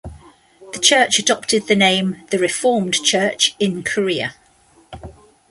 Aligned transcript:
The 0.73 0.79
church 0.79 1.19
adopted 1.19 1.67
the 1.67 1.75
name 1.75 2.23
the 2.31 2.39
Reformed 2.39 2.95
Church 3.05 3.55
in 3.59 3.83
Korea. 3.83 4.33